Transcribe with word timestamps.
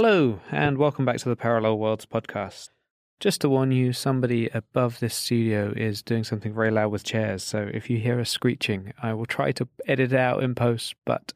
Hello, 0.00 0.38
and 0.52 0.78
welcome 0.78 1.04
back 1.04 1.16
to 1.16 1.28
the 1.28 1.34
Parallel 1.34 1.76
Worlds 1.76 2.06
podcast. 2.06 2.70
Just 3.18 3.40
to 3.40 3.48
warn 3.48 3.72
you, 3.72 3.92
somebody 3.92 4.48
above 4.54 5.00
this 5.00 5.12
studio 5.12 5.72
is 5.76 6.04
doing 6.04 6.22
something 6.22 6.54
very 6.54 6.70
loud 6.70 6.92
with 6.92 7.02
chairs, 7.02 7.42
so 7.42 7.68
if 7.74 7.90
you 7.90 7.98
hear 7.98 8.20
a 8.20 8.24
screeching, 8.24 8.92
I 9.02 9.12
will 9.14 9.26
try 9.26 9.50
to 9.50 9.66
edit 9.88 10.12
it 10.12 10.16
out 10.16 10.44
in 10.44 10.54
post, 10.54 10.94
but 11.04 11.32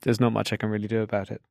there's 0.00 0.18
not 0.18 0.32
much 0.32 0.52
I 0.52 0.56
can 0.56 0.68
really 0.68 0.88
do 0.88 1.00
about 1.00 1.30
it. 1.30 1.42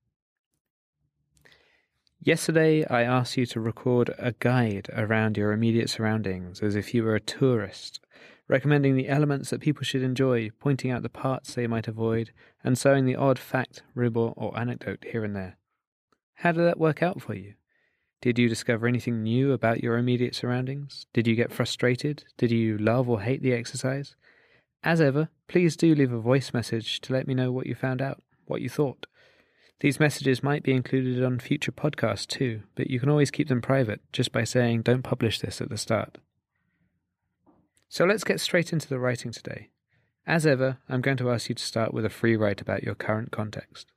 Yesterday, 2.22 2.86
I 2.86 3.04
asked 3.04 3.38
you 3.38 3.46
to 3.46 3.62
record 3.62 4.14
a 4.20 4.34
guide 4.34 4.90
around 4.94 5.38
your 5.38 5.54
immediate 5.54 5.90
surroundings 5.90 6.62
as 6.62 6.76
if 6.76 6.94
you 6.94 7.06
were 7.06 7.16
a 7.16 7.22
tourist, 7.22 8.02
recommending 8.50 8.98
the 8.98 9.08
elements 9.08 9.52
that 9.52 9.62
people 9.62 9.86
should 9.86 10.04
enjoy, 10.04 10.50
pointing 10.60 10.92
out 10.92 11.02
the 11.02 11.08
parts 11.08 11.54
they 11.54 11.66
might 11.66 11.88
avoid, 11.88 12.32
and 12.62 12.78
sowing 12.78 13.06
the 13.06 13.16
odd 13.16 13.40
fact, 13.40 13.84
ribble, 13.96 14.34
or 14.36 14.60
anecdote 14.60 15.06
here 15.10 15.24
and 15.24 15.34
there. 15.34 15.56
How 16.42 16.52
did 16.52 16.66
that 16.66 16.80
work 16.80 17.04
out 17.04 17.22
for 17.22 17.36
you? 17.36 17.54
Did 18.20 18.40
you 18.40 18.50
discover 18.50 18.88
anything 18.88 19.22
new 19.22 19.52
about 19.52 19.84
your 19.84 20.00
immediate 20.00 20.34
surroundings? 20.34 21.06
Did 21.14 21.28
you 21.28 21.36
get 21.36 21.54
frustrated? 21.54 22.24
Did 22.36 22.50
you 22.50 22.80
love 22.80 23.08
or 23.08 23.22
hate 23.22 23.44
the 23.44 23.54
exercise? 23.54 24.16
As 24.84 25.00
ever, 25.00 25.30
please 25.48 25.76
do 25.76 25.94
leave 25.94 26.12
a 26.12 26.20
voice 26.20 26.52
message 26.52 27.00
to 27.02 27.14
let 27.14 27.28
me 27.28 27.36
know 27.36 27.52
what 27.52 27.68
you 27.68 27.76
found 27.76 28.02
out, 28.02 28.24
what 28.46 28.62
you 28.62 28.70
thought. 28.70 29.06
These 29.82 30.00
messages 30.00 30.42
might 30.42 30.64
be 30.64 30.72
included 30.72 31.24
on 31.24 31.38
future 31.38 31.72
podcasts 31.72 32.26
too, 32.26 32.64
but 32.74 32.90
you 32.90 33.00
can 33.00 33.10
always 33.10 33.30
keep 33.30 33.48
them 33.48 33.62
private 33.62 34.02
just 34.12 34.32
by 34.32 34.44
saying 34.44 34.82
don't 34.82 35.04
publish 35.04 35.38
this 35.38 35.62
at 35.62 35.70
the 35.70 35.78
start. 35.78 36.18
So 37.88 38.04
let's 38.04 38.24
get 38.24 38.40
straight 38.40 38.74
into 38.74 38.90
the 38.90 38.98
writing 38.98 39.32
today. 39.32 39.70
As 40.26 40.48
ever, 40.48 40.80
I'm 40.90 41.02
going 41.02 41.18
to 41.18 41.30
ask 41.30 41.50
you 41.50 41.56
to 41.56 41.64
start 41.64 41.94
with 41.94 42.04
a 42.04 42.10
free 42.10 42.36
write 42.36 42.62
about 42.62 42.82
your 42.82 42.96
current 42.96 43.30
context. 43.30 43.92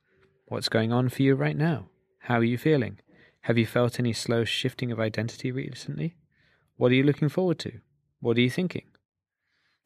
What's 0.45 0.69
going 0.69 0.93
on 0.93 1.09
for 1.09 1.23
you 1.23 1.33
right 1.33 1.57
now? 1.57 1.87
How 2.25 2.39
are 2.39 2.43
you 2.43 2.57
feeling? 2.57 2.97
Have 3.41 3.55
you 3.55 3.67
felt 3.67 3.99
any 3.99 4.11
slow 4.11 4.45
shifting 4.45 4.91
of 4.91 4.99
identity 4.99 5.51
recently? 5.51 6.15
What 6.75 6.91
are 6.91 6.95
you 6.95 7.03
looking 7.03 7.29
forward 7.29 7.59
to? 7.59 7.81
What 8.19 8.35
are 8.37 8.41
you 8.41 8.49
thinking? 8.49 8.85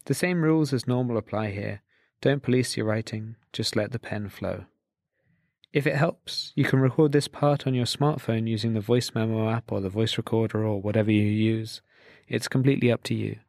The 0.06 0.14
same 0.14 0.42
rules 0.42 0.72
as 0.72 0.88
normal 0.88 1.18
apply 1.18 1.52
here. 1.52 1.82
Don't 2.22 2.42
police 2.42 2.78
your 2.78 2.86
writing, 2.86 3.36
just 3.52 3.76
let 3.76 3.92
the 3.92 4.00
pen 4.00 4.30
flow. 4.30 4.64
If 5.74 5.86
it 5.86 5.98
helps, 5.98 6.54
you 6.56 6.64
can 6.64 6.80
record 6.80 7.12
this 7.12 7.28
part 7.28 7.68
on 7.68 7.74
your 7.74 7.86
smartphone 7.86 8.48
using 8.48 8.74
the 8.74 8.80
voice 8.80 9.12
memo 9.14 9.50
app 9.50 9.70
or 9.70 9.82
the 9.82 9.90
voice 9.90 10.18
recorder 10.18 10.64
or 10.64 10.82
whatever 10.82 11.12
you 11.12 11.24
use. 11.24 11.82
It's 12.30 12.48
completely 12.48 12.90
up 12.90 13.04
to 13.04 13.14
you. 13.14 13.40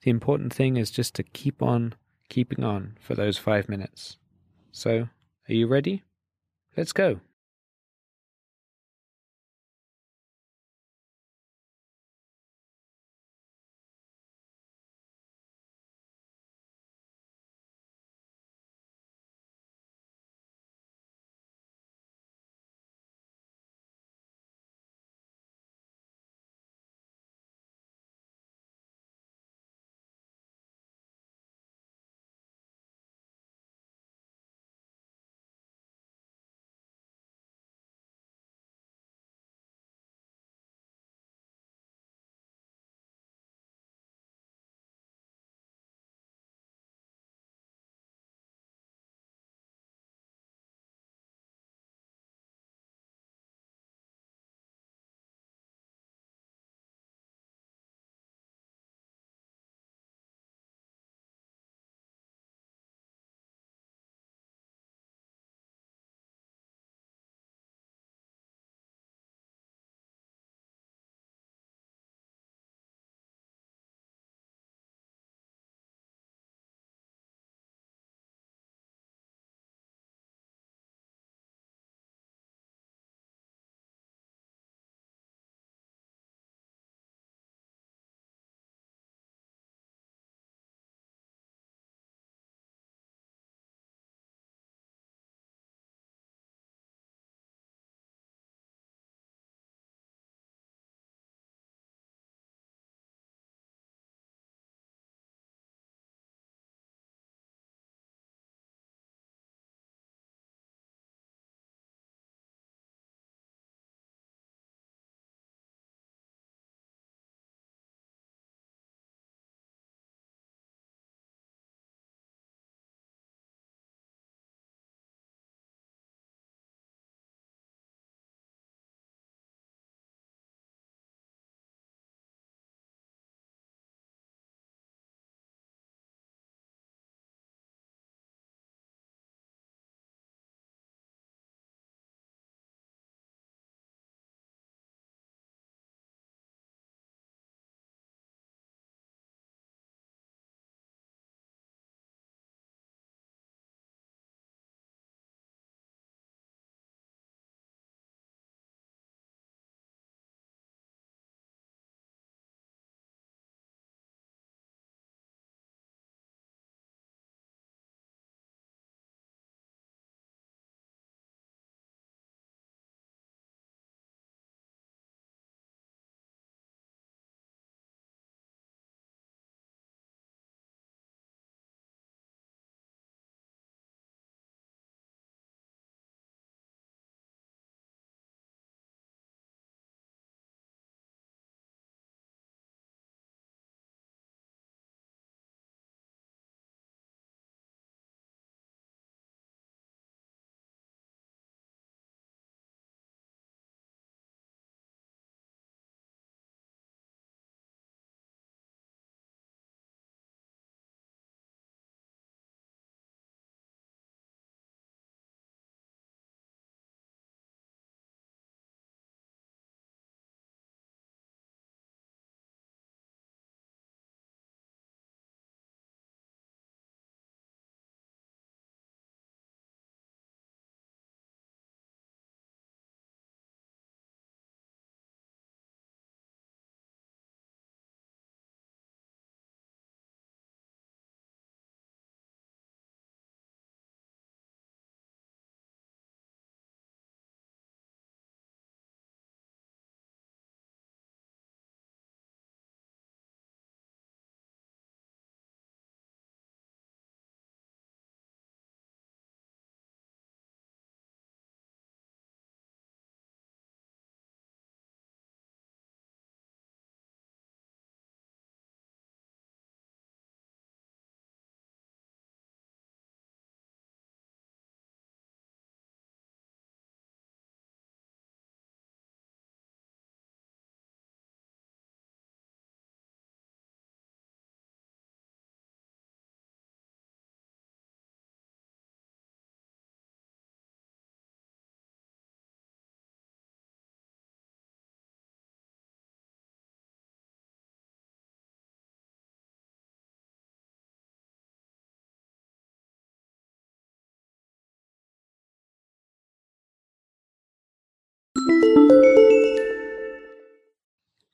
The 0.00 0.10
important 0.10 0.54
thing 0.54 0.78
is 0.78 0.90
just 0.90 1.14
to 1.16 1.22
keep 1.22 1.60
on 1.60 1.94
keeping 2.30 2.64
on 2.64 2.96
for 3.02 3.14
those 3.14 3.36
five 3.36 3.68
minutes. 3.68 4.16
So, 4.72 5.08
are 5.46 5.54
you 5.54 5.66
ready? 5.66 6.04
Let's 6.74 6.94
go. 6.94 7.20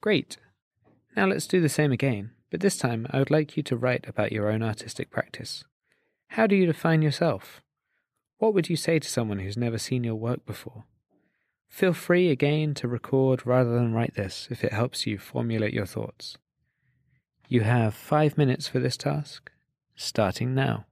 Great. 0.01 0.39
Now 1.17 1.27
let's 1.27 1.47
do 1.47 1.61
the 1.61 1.69
same 1.69 1.93
again, 1.93 2.31
but 2.51 2.61
this 2.61 2.79
time 2.79 3.07
I 3.11 3.19
would 3.19 3.31
like 3.31 3.57
you 3.57 3.63
to 3.65 3.77
write 3.77 4.09
about 4.09 4.33
your 4.33 4.51
own 4.51 4.63
artistic 4.63 5.11
practice. 5.11 5.65
How 6.29 6.47
do 6.47 6.55
you 6.55 6.67
define 6.67 7.03
yourself? 7.03 7.61
What 8.39 8.55
would 8.55 8.71
you 8.71 8.77
say 8.77 8.99
to 8.99 9.09
someone 9.09 9.41
who's 9.41 9.57
never 9.57 9.79
seen 9.79 10.05
your 10.05 10.15
work 10.15 10.47
before? 10.47 10.85
Feel 11.69 11.93
free 11.93 12.31
again 12.31 12.75
to 12.75 12.89
record 12.89 13.47
rather 13.47 13.75
than 13.75 13.93
write 13.93 14.15
this 14.15 14.49
if 14.51 14.65
it 14.65 14.73
helps 14.73 15.07
you 15.07 15.19
formulate 15.19 15.75
your 15.75 15.87
thoughts. 15.87 16.39
You 17.49 17.63
have 17.63 17.95
five 17.95 18.39
minutes 18.39 18.69
for 18.69 18.79
this 18.79 18.97
task, 18.97 19.51
starting 19.95 20.55
now. 20.55 20.87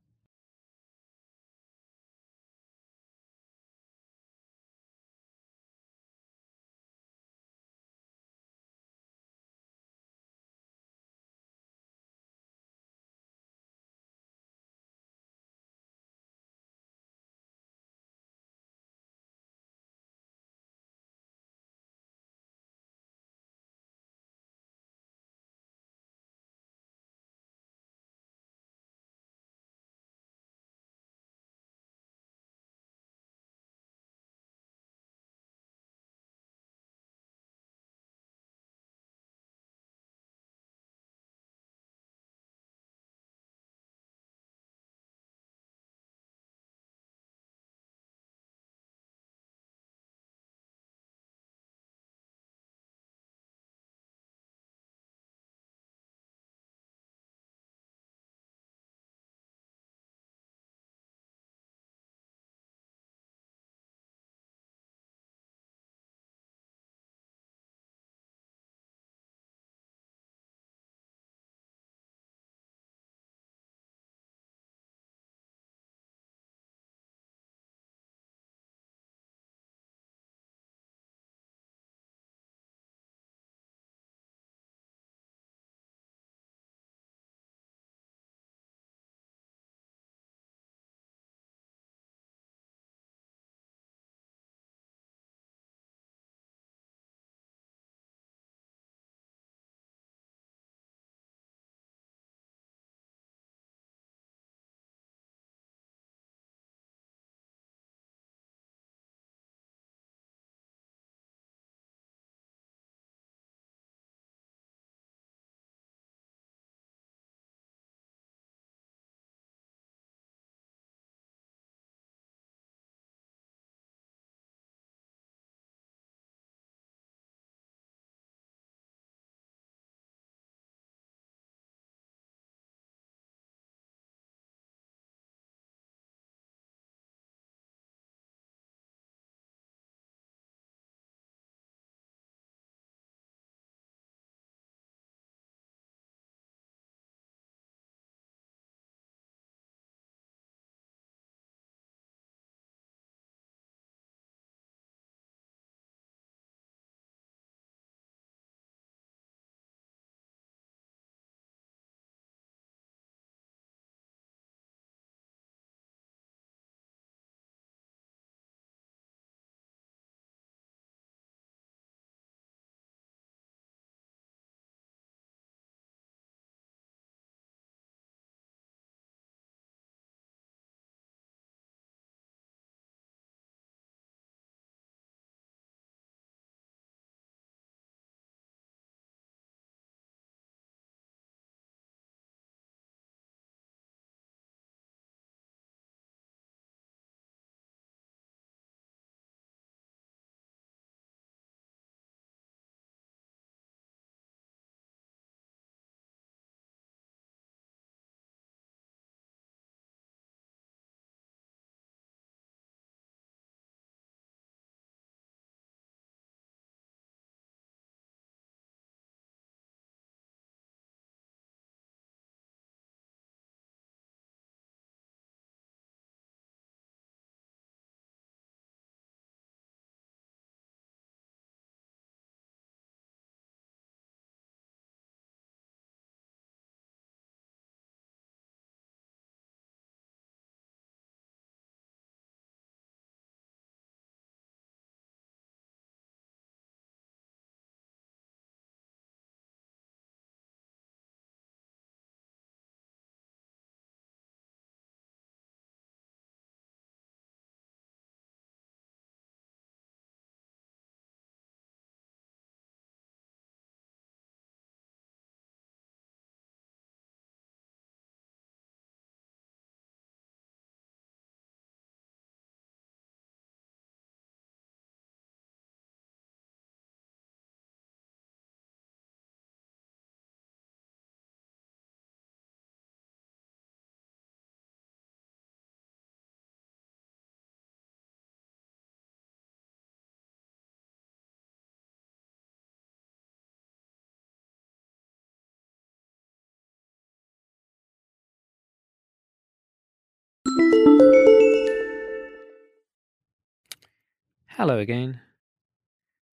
Hello 304.59 304.81
again. 304.81 305.21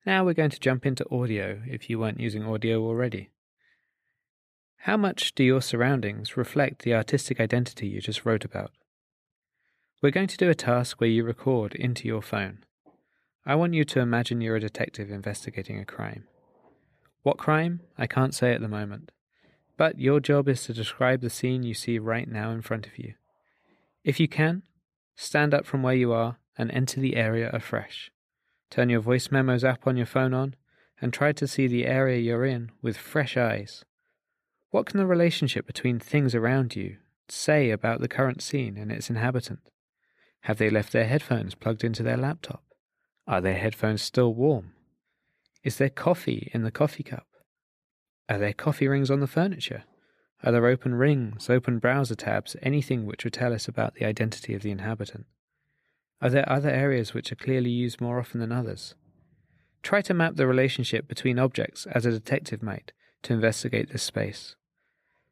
Now 0.03 0.25
we're 0.25 0.33
going 0.33 0.49
to 0.49 0.59
jump 0.59 0.83
into 0.83 1.05
audio 1.11 1.61
if 1.67 1.91
you 1.91 1.99
weren't 1.99 2.19
using 2.19 2.43
audio 2.43 2.81
already. 2.83 3.29
How 4.77 4.97
much 4.97 5.35
do 5.35 5.43
your 5.43 5.61
surroundings 5.61 6.35
reflect 6.35 6.81
the 6.81 6.95
artistic 6.95 7.39
identity 7.39 7.85
you 7.85 8.01
just 8.01 8.25
wrote 8.25 8.43
about? 8.43 8.71
We're 10.01 10.09
going 10.09 10.25
to 10.29 10.37
do 10.37 10.49
a 10.49 10.55
task 10.55 10.99
where 10.99 11.09
you 11.11 11.23
record 11.23 11.75
into 11.75 12.07
your 12.07 12.23
phone. 12.23 12.63
I 13.45 13.53
want 13.53 13.75
you 13.75 13.85
to 13.85 13.99
imagine 13.99 14.41
you're 14.41 14.55
a 14.55 14.59
detective 14.59 15.11
investigating 15.11 15.79
a 15.79 15.85
crime. 15.85 16.23
What 17.21 17.37
crime? 17.37 17.81
I 17.95 18.07
can't 18.07 18.33
say 18.33 18.55
at 18.55 18.61
the 18.61 18.67
moment. 18.67 19.11
But 19.77 19.99
your 19.99 20.19
job 20.19 20.49
is 20.49 20.63
to 20.63 20.73
describe 20.73 21.21
the 21.21 21.29
scene 21.29 21.61
you 21.61 21.75
see 21.75 21.99
right 21.99 22.27
now 22.27 22.49
in 22.49 22.63
front 22.63 22.87
of 22.87 22.97
you. 22.97 23.13
If 24.03 24.19
you 24.19 24.27
can, 24.27 24.63
stand 25.15 25.53
up 25.53 25.67
from 25.67 25.83
where 25.83 25.93
you 25.93 26.11
are 26.11 26.39
and 26.57 26.71
enter 26.71 26.99
the 26.99 27.17
area 27.17 27.51
afresh. 27.53 28.09
Turn 28.69 28.89
your 28.89 29.01
voice 29.01 29.31
memos 29.31 29.63
app 29.63 29.87
on 29.87 29.97
your 29.97 30.05
phone 30.05 30.33
on 30.33 30.55
and 31.01 31.13
try 31.13 31.31
to 31.33 31.47
see 31.47 31.67
the 31.67 31.85
area 31.85 32.19
you're 32.19 32.45
in 32.45 32.71
with 32.81 32.97
fresh 32.97 33.37
eyes. 33.37 33.83
What 34.71 34.85
can 34.85 34.97
the 34.97 35.05
relationship 35.05 35.65
between 35.65 35.99
things 35.99 36.35
around 36.35 36.75
you 36.75 36.97
say 37.29 37.71
about 37.71 38.01
the 38.01 38.07
current 38.07 38.41
scene 38.41 38.77
and 38.77 38.91
its 38.91 39.09
inhabitant? 39.09 39.59
Have 40.41 40.57
they 40.57 40.69
left 40.69 40.91
their 40.91 41.07
headphones 41.07 41.55
plugged 41.55 41.83
into 41.83 42.03
their 42.03 42.17
laptop? 42.17 42.63
Are 43.27 43.41
their 43.41 43.57
headphones 43.57 44.01
still 44.01 44.33
warm? 44.33 44.73
Is 45.63 45.77
there 45.77 45.89
coffee 45.89 46.51
in 46.53 46.63
the 46.63 46.71
coffee 46.71 47.03
cup? 47.03 47.25
Are 48.29 48.37
there 48.37 48.53
coffee 48.53 48.87
rings 48.87 49.09
on 49.09 49.19
the 49.19 49.27
furniture? 49.27 49.83
Are 50.43 50.51
there 50.51 50.67
open 50.67 50.93
rings, 50.93 51.49
open 51.49 51.79
browser 51.79 52.15
tabs, 52.15 52.55
anything 52.61 53.05
which 53.05 53.23
would 53.23 53.33
tell 53.33 53.53
us 53.53 53.67
about 53.67 53.95
the 53.95 54.05
identity 54.05 54.53
of 54.53 54.61
the 54.61 54.69
inhabitant? 54.71 55.25
Are 56.21 56.29
there 56.29 56.49
other 56.49 56.69
areas 56.69 57.13
which 57.13 57.31
are 57.31 57.35
clearly 57.35 57.69
used 57.69 58.01
more 58.01 58.19
often 58.19 58.39
than 58.39 58.51
others? 58.51 58.95
Try 59.83 60.01
to 60.01 60.13
map 60.13 60.35
the 60.35 60.47
relationship 60.47 61.07
between 61.07 61.37
objects 61.37 61.85
as 61.87 62.05
a 62.05 62.11
detective 62.11 62.63
might 62.63 62.91
to 63.23 63.33
investigate 63.33 63.91
this 63.91 64.03
space. 64.03 64.55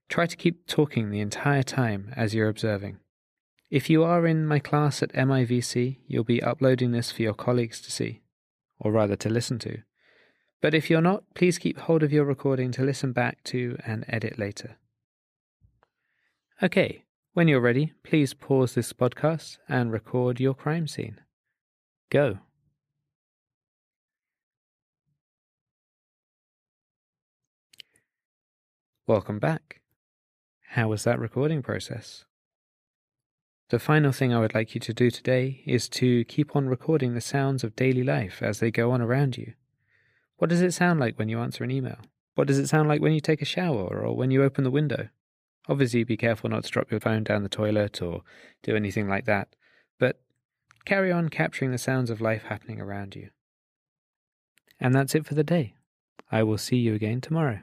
Try 0.09 0.25
to 0.25 0.35
keep 0.35 0.67
talking 0.67 1.09
the 1.09 1.21
entire 1.21 1.63
time 1.63 2.13
as 2.15 2.35
you're 2.35 2.49
observing. 2.49 2.99
If 3.71 3.89
you 3.89 4.03
are 4.03 4.27
in 4.27 4.45
my 4.45 4.59
class 4.59 5.01
at 5.01 5.13
MIVC, 5.13 5.97
you'll 6.05 6.23
be 6.23 6.43
uploading 6.43 6.91
this 6.91 7.11
for 7.11 7.23
your 7.23 7.33
colleagues 7.33 7.81
to 7.81 7.91
see, 7.91 8.21
or 8.77 8.91
rather 8.91 9.15
to 9.15 9.29
listen 9.29 9.57
to. 9.59 9.79
But 10.61 10.75
if 10.75 10.89
you're 10.89 11.01
not, 11.01 11.23
please 11.33 11.57
keep 11.57 11.79
hold 11.79 12.03
of 12.03 12.13
your 12.13 12.25
recording 12.25 12.71
to 12.73 12.83
listen 12.83 13.13
back 13.13 13.43
to 13.45 13.77
and 13.85 14.05
edit 14.07 14.37
later. 14.37 14.77
Okay, 16.61 17.03
when 17.33 17.47
you're 17.47 17.59
ready, 17.59 17.93
please 18.03 18.33
pause 18.33 18.75
this 18.75 18.93
podcast 18.93 19.57
and 19.67 19.91
record 19.91 20.39
your 20.39 20.53
crime 20.53 20.87
scene. 20.87 21.19
Go. 22.11 22.37
Welcome 29.07 29.39
back. 29.39 29.81
How 30.69 30.89
was 30.89 31.03
that 31.03 31.19
recording 31.19 31.63
process? 31.63 32.25
The 33.69 33.79
final 33.79 34.11
thing 34.11 34.31
I 34.31 34.39
would 34.39 34.53
like 34.53 34.75
you 34.75 34.81
to 34.81 34.93
do 34.93 35.09
today 35.09 35.63
is 35.65 35.89
to 35.89 36.23
keep 36.25 36.55
on 36.55 36.69
recording 36.69 37.15
the 37.15 37.21
sounds 37.21 37.63
of 37.63 37.75
daily 37.75 38.03
life 38.03 38.43
as 38.43 38.59
they 38.59 38.69
go 38.69 38.91
on 38.91 39.01
around 39.01 39.37
you. 39.37 39.53
What 40.37 40.51
does 40.51 40.61
it 40.61 40.73
sound 40.73 40.99
like 40.99 41.17
when 41.17 41.29
you 41.29 41.39
answer 41.39 41.63
an 41.63 41.71
email? 41.71 41.97
What 42.35 42.47
does 42.47 42.59
it 42.59 42.67
sound 42.67 42.87
like 42.89 43.01
when 43.01 43.13
you 43.13 43.19
take 43.19 43.41
a 43.41 43.45
shower 43.45 44.05
or 44.05 44.15
when 44.15 44.29
you 44.29 44.43
open 44.43 44.63
the 44.63 44.71
window? 44.71 45.09
Obviously, 45.67 46.03
be 46.03 46.17
careful 46.17 46.49
not 46.49 46.65
to 46.65 46.71
drop 46.71 46.91
your 46.91 46.99
phone 46.99 47.23
down 47.23 47.43
the 47.43 47.49
toilet 47.49 48.01
or 48.01 48.23
do 48.63 48.75
anything 48.75 49.07
like 49.07 49.25
that, 49.25 49.55
but 49.97 50.19
carry 50.85 51.11
on 51.11 51.29
capturing 51.29 51.71
the 51.71 51.77
sounds 51.77 52.09
of 52.09 52.19
life 52.19 52.43
happening 52.43 52.81
around 52.81 53.15
you. 53.15 53.29
And 54.79 54.93
that's 54.93 55.15
it 55.15 55.25
for 55.25 55.35
the 55.35 55.43
day. 55.43 55.75
I 56.31 56.43
will 56.43 56.57
see 56.57 56.77
you 56.77 56.93
again 56.93 57.21
tomorrow. 57.21 57.59